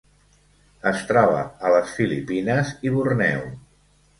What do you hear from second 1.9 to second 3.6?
Filipines i Borneo.